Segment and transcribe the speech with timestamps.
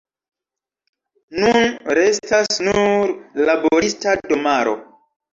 [1.43, 1.67] Nun
[1.97, 3.11] restas nur
[3.49, 4.73] laborista domaro.